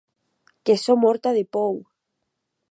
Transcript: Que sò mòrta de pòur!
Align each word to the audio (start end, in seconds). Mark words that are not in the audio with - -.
Que 0.63 0.73
sò 0.83 0.93
mòrta 1.03 1.29
de 1.37 1.43
pòur! 1.53 1.79